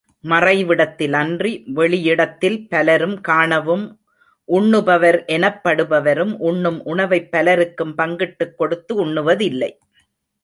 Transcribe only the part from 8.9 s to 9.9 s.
உண்ணுவதில்லை.